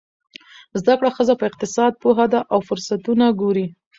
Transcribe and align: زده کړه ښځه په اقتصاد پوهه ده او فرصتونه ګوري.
زده 0.79 0.93
کړه 0.99 1.09
ښځه 1.17 1.33
په 1.39 1.45
اقتصاد 1.49 1.93
پوهه 2.01 2.25
ده 2.33 2.39
او 2.53 2.59
فرصتونه 2.67 3.25
ګوري. 3.41 3.65